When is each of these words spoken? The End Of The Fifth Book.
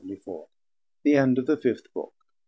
The 1.03 1.13
End 1.15 1.37
Of 1.37 1.45
The 1.45 1.57
Fifth 1.57 1.93
Book. 1.93 2.15